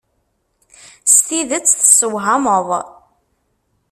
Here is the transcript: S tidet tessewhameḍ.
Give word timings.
S 1.11 1.15
tidet 1.25 1.65
tessewhameḍ. 1.79 2.69